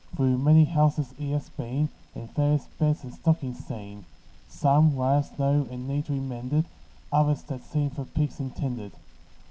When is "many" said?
0.39-0.65